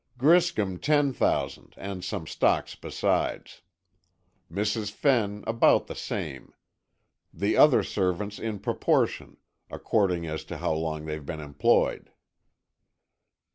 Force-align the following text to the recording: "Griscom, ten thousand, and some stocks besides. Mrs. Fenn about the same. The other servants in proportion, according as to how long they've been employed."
"Griscom, 0.17 0.79
ten 0.79 1.13
thousand, 1.13 1.75
and 1.77 2.03
some 2.03 2.25
stocks 2.25 2.73
besides. 2.73 3.61
Mrs. 4.51 4.89
Fenn 4.91 5.43
about 5.45 5.85
the 5.85 5.93
same. 5.93 6.55
The 7.31 7.55
other 7.55 7.83
servants 7.83 8.39
in 8.39 8.57
proportion, 8.57 9.37
according 9.69 10.25
as 10.25 10.43
to 10.45 10.57
how 10.57 10.73
long 10.73 11.05
they've 11.05 11.23
been 11.23 11.39
employed." 11.39 12.09